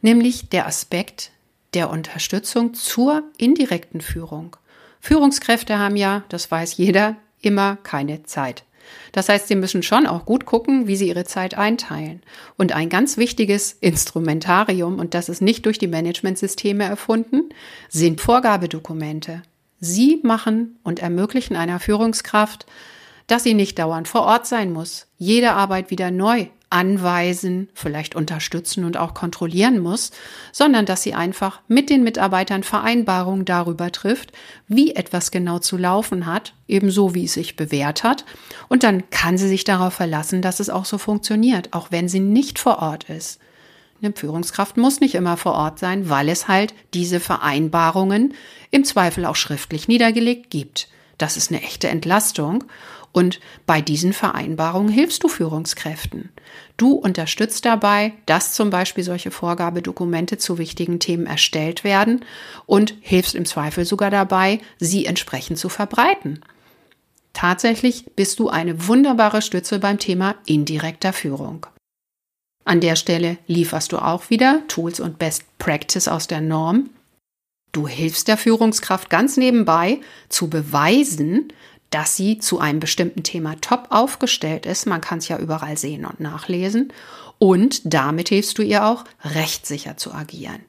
nämlich 0.00 0.48
der 0.48 0.66
Aspekt 0.66 1.30
der 1.74 1.90
Unterstützung 1.90 2.74
zur 2.74 3.22
indirekten 3.36 4.00
Führung. 4.00 4.56
Führungskräfte 5.00 5.78
haben 5.78 5.96
ja, 5.96 6.24
das 6.28 6.50
weiß 6.50 6.76
jeder, 6.76 7.16
immer 7.40 7.76
keine 7.82 8.24
Zeit. 8.24 8.64
Das 9.12 9.28
heißt, 9.28 9.48
sie 9.48 9.54
müssen 9.54 9.82
schon 9.82 10.06
auch 10.06 10.24
gut 10.24 10.46
gucken, 10.46 10.86
wie 10.86 10.96
sie 10.96 11.08
ihre 11.08 11.24
Zeit 11.24 11.56
einteilen. 11.56 12.22
Und 12.56 12.72
ein 12.72 12.88
ganz 12.88 13.16
wichtiges 13.16 13.72
Instrumentarium, 13.72 14.98
und 14.98 15.14
das 15.14 15.28
ist 15.28 15.42
nicht 15.42 15.66
durch 15.66 15.78
die 15.78 15.88
Managementsysteme 15.88 16.84
erfunden, 16.84 17.50
sind 17.88 18.20
Vorgabedokumente. 18.20 19.42
Sie 19.80 20.20
machen 20.22 20.78
und 20.82 21.00
ermöglichen 21.00 21.54
einer 21.54 21.80
Führungskraft, 21.80 22.66
dass 23.26 23.44
sie 23.44 23.54
nicht 23.54 23.78
dauernd 23.78 24.08
vor 24.08 24.22
Ort 24.22 24.46
sein 24.46 24.72
muss, 24.72 25.06
jede 25.18 25.52
Arbeit 25.52 25.90
wieder 25.90 26.10
neu 26.10 26.46
anweisen, 26.70 27.68
vielleicht 27.74 28.14
unterstützen 28.14 28.84
und 28.84 28.96
auch 28.96 29.14
kontrollieren 29.14 29.78
muss, 29.78 30.10
sondern 30.52 30.86
dass 30.86 31.02
sie 31.02 31.14
einfach 31.14 31.60
mit 31.68 31.90
den 31.90 32.04
Mitarbeitern 32.04 32.62
Vereinbarungen 32.62 33.44
darüber 33.44 33.90
trifft, 33.90 34.32
wie 34.66 34.94
etwas 34.94 35.30
genau 35.30 35.58
zu 35.58 35.76
laufen 35.76 36.26
hat, 36.26 36.54
ebenso 36.66 37.14
wie 37.14 37.24
es 37.24 37.34
sich 37.34 37.56
bewährt 37.56 38.04
hat. 38.04 38.24
Und 38.68 38.82
dann 38.82 39.08
kann 39.10 39.38
sie 39.38 39.48
sich 39.48 39.64
darauf 39.64 39.94
verlassen, 39.94 40.42
dass 40.42 40.60
es 40.60 40.70
auch 40.70 40.84
so 40.84 40.98
funktioniert, 40.98 41.72
auch 41.72 41.90
wenn 41.90 42.08
sie 42.08 42.20
nicht 42.20 42.58
vor 42.58 42.80
Ort 42.80 43.08
ist. 43.08 43.40
Eine 44.00 44.12
Führungskraft 44.12 44.76
muss 44.76 45.00
nicht 45.00 45.14
immer 45.14 45.36
vor 45.36 45.54
Ort 45.54 45.78
sein, 45.78 46.08
weil 46.08 46.28
es 46.28 46.46
halt 46.46 46.72
diese 46.94 47.18
Vereinbarungen 47.18 48.34
im 48.70 48.84
Zweifel 48.84 49.24
auch 49.24 49.36
schriftlich 49.36 49.88
niedergelegt 49.88 50.50
gibt. 50.50 50.88
Das 51.16 51.36
ist 51.36 51.50
eine 51.50 51.62
echte 51.62 51.88
Entlastung. 51.88 52.64
Und 53.12 53.40
bei 53.66 53.80
diesen 53.80 54.12
Vereinbarungen 54.12 54.92
hilfst 54.92 55.22
du 55.24 55.28
Führungskräften. 55.28 56.30
Du 56.76 56.92
unterstützt 56.92 57.64
dabei, 57.64 58.12
dass 58.26 58.52
zum 58.52 58.70
Beispiel 58.70 59.02
solche 59.02 59.30
Vorgabedokumente 59.30 60.38
zu 60.38 60.58
wichtigen 60.58 61.00
Themen 61.00 61.26
erstellt 61.26 61.84
werden 61.84 62.24
und 62.66 62.94
hilfst 63.00 63.34
im 63.34 63.46
Zweifel 63.46 63.84
sogar 63.84 64.10
dabei, 64.10 64.60
sie 64.78 65.06
entsprechend 65.06 65.58
zu 65.58 65.68
verbreiten. 65.68 66.40
Tatsächlich 67.32 68.04
bist 68.16 68.38
du 68.40 68.48
eine 68.48 68.88
wunderbare 68.88 69.42
Stütze 69.42 69.78
beim 69.78 69.98
Thema 69.98 70.34
indirekter 70.46 71.12
Führung. 71.12 71.66
An 72.64 72.80
der 72.80 72.96
Stelle 72.96 73.38
lieferst 73.46 73.92
du 73.92 73.98
auch 73.98 74.28
wieder 74.28 74.62
Tools 74.68 75.00
und 75.00 75.18
Best 75.18 75.44
Practice 75.58 76.08
aus 76.08 76.26
der 76.26 76.40
Norm. 76.40 76.90
Du 77.72 77.86
hilfst 77.86 78.28
der 78.28 78.36
Führungskraft 78.36 79.08
ganz 79.08 79.36
nebenbei 79.36 80.00
zu 80.28 80.50
beweisen, 80.50 81.52
dass 81.90 82.16
sie 82.16 82.38
zu 82.38 82.58
einem 82.58 82.80
bestimmten 82.80 83.22
Thema 83.22 83.54
top 83.60 83.86
aufgestellt 83.90 84.66
ist. 84.66 84.86
Man 84.86 85.00
kann 85.00 85.18
es 85.18 85.28
ja 85.28 85.38
überall 85.38 85.76
sehen 85.78 86.04
und 86.04 86.20
nachlesen. 86.20 86.92
Und 87.38 87.80
damit 87.84 88.28
hilfst 88.28 88.58
du 88.58 88.62
ihr 88.62 88.84
auch, 88.84 89.04
rechtssicher 89.24 89.96
zu 89.96 90.12
agieren. 90.12 90.60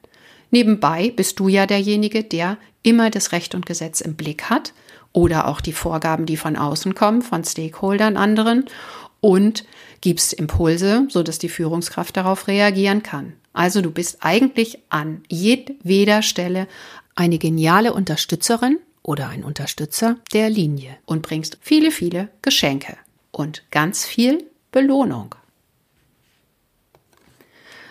Nebenbei 0.50 1.12
bist 1.14 1.38
du 1.38 1.48
ja 1.48 1.66
derjenige, 1.66 2.24
der 2.24 2.58
immer 2.82 3.10
das 3.10 3.32
Recht 3.32 3.54
und 3.54 3.66
Gesetz 3.66 4.00
im 4.00 4.14
Blick 4.14 4.44
hat 4.44 4.72
oder 5.12 5.48
auch 5.48 5.60
die 5.60 5.72
Vorgaben, 5.72 6.26
die 6.26 6.36
von 6.36 6.56
außen 6.56 6.94
kommen, 6.94 7.22
von 7.22 7.44
Stakeholdern 7.44 8.16
anderen 8.16 8.64
und 9.20 9.64
gibst 10.00 10.32
Impulse, 10.32 11.06
sodass 11.08 11.38
die 11.38 11.48
Führungskraft 11.48 12.16
darauf 12.16 12.48
reagieren 12.48 13.02
kann. 13.02 13.34
Also 13.52 13.82
du 13.82 13.90
bist 13.90 14.18
eigentlich 14.20 14.78
an 14.88 15.22
jedweder 15.28 16.22
Stelle 16.22 16.66
eine 17.14 17.38
geniale 17.38 17.92
Unterstützerin 17.92 18.78
oder 19.02 19.28
ein 19.28 19.44
Unterstützer 19.44 20.16
der 20.32 20.50
Linie 20.50 20.96
und 21.06 21.22
bringst 21.22 21.58
viele, 21.60 21.90
viele 21.90 22.28
Geschenke 22.42 22.96
und 23.30 23.64
ganz 23.70 24.04
viel 24.04 24.44
Belohnung. 24.72 25.34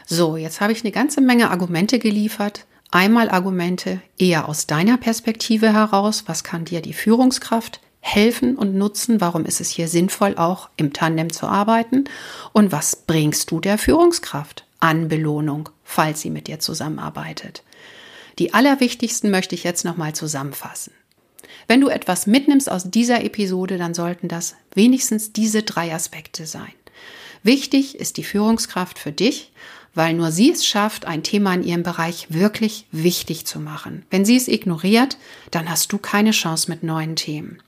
So, 0.06 0.38
jetzt 0.38 0.60
habe 0.60 0.74
ich 0.74 0.84
eine 0.84 0.92
ganze 0.92 1.22
Menge 1.22 1.52
Argumente 1.52 2.00
geliefert. 2.00 2.66
Einmal 2.92 3.30
Argumente 3.30 4.02
eher 4.18 4.50
aus 4.50 4.66
deiner 4.66 4.98
Perspektive 4.98 5.72
heraus. 5.72 6.24
Was 6.26 6.44
kann 6.44 6.66
dir 6.66 6.82
die 6.82 6.94
Führungskraft 6.94 7.80
helfen 8.00 8.56
und 8.56 8.74
nutzen? 8.76 9.22
Warum 9.22 9.46
ist 9.46 9.62
es 9.62 9.70
hier 9.70 9.88
sinnvoll, 9.88 10.36
auch 10.36 10.70
im 10.78 10.94
Tandem 10.94 11.32
zu 11.32 11.46
arbeiten? 11.46 12.06
Und 12.54 12.72
was 12.72 12.96
bringst 12.96 13.52
du 13.52 13.60
der 13.60 13.78
Führungskraft 13.78 14.66
an 14.80 15.10
Belohnung, 15.10 15.70
falls 15.84 16.22
sie 16.22 16.32
mit 16.32 16.48
dir 16.48 16.60
zusammenarbeitet? 16.60 17.64
Die 18.40 18.54
allerwichtigsten 18.54 19.30
möchte 19.30 19.54
ich 19.54 19.64
jetzt 19.64 19.86
nochmal 19.86 20.14
zusammenfassen. 20.14 20.94
Wenn 21.70 21.82
du 21.82 21.90
etwas 21.90 22.26
mitnimmst 22.26 22.70
aus 22.70 22.90
dieser 22.90 23.24
Episode, 23.24 23.78
dann 23.78 23.94
sollten 23.94 24.28
das 24.28 24.56
wenigstens 24.74 25.34
diese 25.34 25.62
drei 25.62 25.94
Aspekte 25.94 26.48
sein. 26.48 26.74
Wichtig 27.44 28.00
ist 28.00 28.18
die 28.18 28.24
Führungskraft 28.24 28.98
für 28.98 29.12
dich, 29.12 29.52
weil 29.94 30.16
nur 30.16 30.32
sie 30.32 30.50
es 30.50 30.66
schafft, 30.66 31.06
ein 31.06 31.22
Thema 31.22 31.54
in 31.54 31.64
ihrem 31.64 31.84
Bereich 31.84 32.26
wirklich 32.30 32.88
wichtig 32.92 33.46
zu 33.46 33.60
machen. 33.60 34.04
Wenn 34.10 34.26
sie 34.26 34.36
es 34.36 34.48
ignoriert, 34.48 35.18
dann 35.52 35.70
hast 35.70 35.92
du 35.92 36.00
keine 36.00 36.32
Chance 36.32 36.72
mit 36.72 36.82
neuen 36.82 37.16
Themen. 37.16 37.62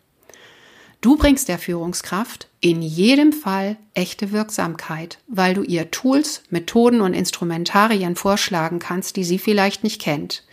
Du 1.02 1.16
bringst 1.16 1.48
der 1.48 1.60
Führungskraft 1.60 2.48
in 2.60 2.82
jedem 2.82 3.32
Fall 3.32 3.78
echte 3.94 4.32
Wirksamkeit, 4.32 5.20
weil 5.28 5.54
du 5.54 5.62
ihr 5.62 5.92
Tools, 5.92 6.42
Methoden 6.50 7.02
und 7.02 7.14
Instrumentarien 7.14 8.16
vorschlagen 8.16 8.80
kannst, 8.80 9.16
die 9.16 9.24
sie 9.24 9.38
vielleicht 9.38 9.84
nicht 9.84 10.02
kennt. 10.02 10.44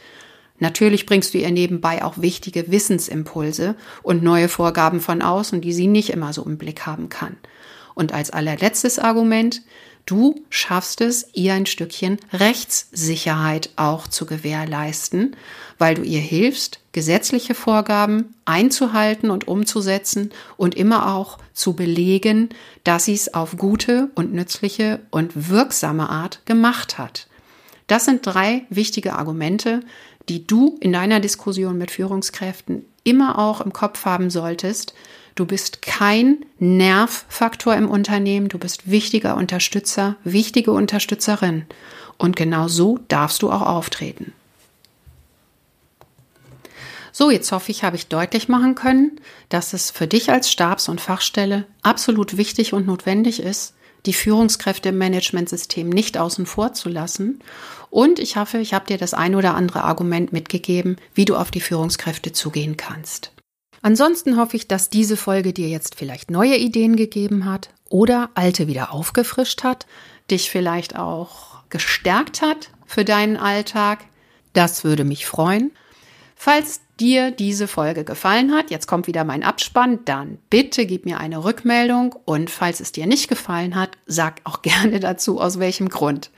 Natürlich 0.59 1.07
bringst 1.07 1.35
du 1.35 1.39
ihr 1.39 1.51
nebenbei 1.51 2.05
auch 2.05 2.19
wichtige 2.19 2.71
Wissensimpulse 2.71 3.77
und 4.03 4.23
neue 4.23 4.49
Vorgaben 4.49 5.01
von 5.01 5.23
außen, 5.23 5.61
die 5.61 5.73
sie 5.73 5.87
nicht 5.87 6.11
immer 6.11 6.33
so 6.33 6.45
im 6.45 6.59
Blick 6.59 6.87
haben 6.87 7.09
kann. 7.09 7.37
Und 7.95 8.13
als 8.13 8.31
allerletztes 8.31 8.99
Argument, 8.99 9.63
du 10.07 10.45
schaffst 10.51 11.01
es, 11.01 11.29
ihr 11.35 11.55
ein 11.55 11.67
Stückchen 11.67 12.19
Rechtssicherheit 12.33 13.71
auch 13.77 14.09
zu 14.09 14.25
gewährleisten, 14.25 15.37
weil 15.79 15.95
du 15.95 16.03
ihr 16.03 16.21
hilfst, 16.21 16.81
gesetzliche 16.93 17.55
Vorgaben 17.55 18.35
einzuhalten 18.45 19.31
und 19.31 19.47
umzusetzen 19.47 20.31
und 20.57 20.75
immer 20.75 21.15
auch 21.15 21.39
zu 21.53 21.75
belegen, 21.75 22.51
dass 22.85 23.05
sie 23.05 23.15
es 23.15 23.35
auf 23.35 23.57
gute 23.57 24.11
und 24.15 24.33
nützliche 24.33 25.01
und 25.11 25.51
wirksame 25.51 26.09
Art 26.09 26.45
gemacht 26.47 26.99
hat. 26.99 27.29
Das 27.89 28.05
sind 28.05 28.25
drei 28.25 28.65
wichtige 28.69 29.15
Argumente, 29.15 29.81
die 30.29 30.47
du 30.47 30.77
in 30.81 30.93
deiner 30.93 31.21
Diskussion 31.21 31.79
mit 31.79 31.91
Führungskräften 31.91 32.85
immer 33.05 33.39
auch 33.39 33.61
im 33.61 33.73
Kopf 33.73 34.05
haben 34.05 34.31
solltest. 34.31 34.95
Du 35.35 35.47
bist 35.47 35.83
kein 35.83 36.45
Nervfaktor 36.59 37.75
im 37.75 37.89
Unternehmen. 37.89 38.49
Du 38.49 38.59
bist 38.59 38.91
wichtiger 38.91 39.37
Unterstützer, 39.37 40.17
wichtige 40.25 40.73
Unterstützerin. 40.73 41.65
Und 42.19 42.37
genau 42.37 42.69
so 42.69 42.99
darfst 43.09 43.43
du 43.43 43.51
auch 43.51 43.63
auftreten. 43.63 44.33
So, 47.13 47.31
jetzt 47.31 47.51
hoffe 47.51 47.71
ich, 47.71 47.83
habe 47.83 47.97
ich 47.97 48.09
deutlich 48.09 48.49
machen 48.49 48.75
können, 48.75 49.21
dass 49.49 49.73
es 49.73 49.91
für 49.91 50.07
dich 50.07 50.31
als 50.31 50.53
Stabs- 50.53 50.89
und 50.89 51.01
Fachstelle 51.01 51.65
absolut 51.83 52.37
wichtig 52.37 52.73
und 52.73 52.87
notwendig 52.87 53.41
ist, 53.41 53.75
die 54.09 54.15
Führungskräfte 54.15 54.89
im 54.89 54.99
Managementsystem 54.99 55.89
nicht 55.89 56.17
außen 56.17 56.47
vor 56.47 56.73
zu 56.73 56.89
lassen. 56.89 57.41
Und 57.91 58.19
ich 58.19 58.37
hoffe, 58.37 58.59
ich 58.59 58.73
habe 58.73 58.87
dir 58.87 58.97
das 58.97 59.13
ein 59.13 59.35
oder 59.35 59.55
andere 59.55 59.85
Argument 59.85 60.33
mitgegeben, 60.33 60.97
wie 61.15 61.27
du 61.27 61.37
auf 61.37 61.51
die 61.51 61.61
Führungskräfte 61.61 62.33
zugehen 62.33 62.79
kannst. 62.79 63.33
Ansonsten 63.83 64.39
hoffe 64.39 64.57
ich, 64.57 64.67
dass 64.67 64.89
diese 64.89 65.17
Folge 65.17 65.53
dir 65.53 65.69
jetzt 65.69 65.95
vielleicht 65.95 66.31
neue 66.31 66.57
Ideen 66.57 66.97
gegeben 66.97 67.45
hat 67.45 67.69
oder 67.91 68.31
alte 68.35 68.67
wieder 68.67 68.93
aufgefrischt 68.93 69.63
hat, 69.63 69.87
dich 70.31 70.51
vielleicht 70.51 70.97
auch 70.97 71.63
gestärkt 71.69 72.41
hat 72.41 72.71
für 72.87 73.05
deinen 73.05 73.37
Alltag. 73.37 74.01
Das 74.55 74.85
würde 74.85 75.05
mich 75.05 75.27
freuen. 75.27 75.71
Falls 76.35 76.81
dir 77.01 77.31
diese 77.31 77.69
Folge 77.69 78.05
gefallen 78.05 78.53
hat, 78.53 78.71
jetzt 78.71 78.87
kommt 78.87 79.07
wieder 79.07 79.25
mein 79.25 79.43
Abspann, 79.43 80.01
dann 80.05 80.39
bitte 80.51 80.87
gib 80.87 81.05
mir 81.05 81.19
eine 81.19 81.45
Rückmeldung 81.45 82.15
und 82.25 82.51
falls 82.51 82.81
es 82.81 82.93
dir 82.93 83.07
nicht 83.07 83.29
gefallen 83.29 83.75
hat, 83.75 83.91
sag 84.07 84.41
auch 84.45 84.63
gerne 84.63 85.01
dazu, 85.01 85.41
aus 85.41 85.59
welchem 85.59 85.89
Grund. 85.89 86.31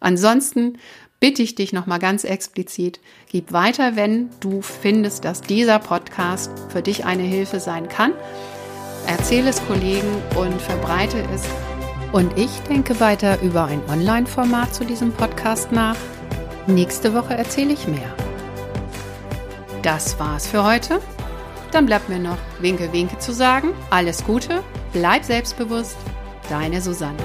Ansonsten 0.00 0.78
bitte 1.20 1.42
ich 1.42 1.54
dich 1.54 1.72
nochmal 1.72 1.98
ganz 1.98 2.24
explizit, 2.24 3.00
gib 3.30 3.52
weiter, 3.52 3.96
wenn 3.96 4.30
du 4.40 4.62
findest, 4.62 5.24
dass 5.24 5.40
dieser 5.40 5.78
Podcast 5.78 6.50
für 6.68 6.82
dich 6.82 7.04
eine 7.04 7.22
Hilfe 7.22 7.60
sein 7.60 7.88
kann. 7.88 8.12
Erzähle 9.06 9.50
es 9.50 9.64
Kollegen 9.66 10.22
und 10.36 10.60
verbreite 10.60 11.22
es. 11.34 11.44
Und 12.12 12.36
ich 12.38 12.50
denke 12.68 12.98
weiter 13.00 13.40
über 13.42 13.66
ein 13.66 13.82
Online-Format 13.88 14.74
zu 14.74 14.84
diesem 14.84 15.12
Podcast 15.12 15.70
nach. 15.72 15.96
Nächste 16.66 17.14
Woche 17.14 17.34
erzähle 17.34 17.72
ich 17.72 17.86
mehr. 17.86 18.25
Das 19.86 20.18
war's 20.18 20.48
für 20.48 20.64
heute. 20.64 21.00
Dann 21.70 21.86
bleibt 21.86 22.08
mir 22.08 22.18
noch 22.18 22.38
Winke, 22.58 22.92
Winke 22.92 23.18
zu 23.18 23.32
sagen. 23.32 23.68
Alles 23.88 24.24
Gute, 24.24 24.64
bleib 24.92 25.22
selbstbewusst. 25.22 25.96
Deine 26.50 26.80
Susanne. 26.80 27.22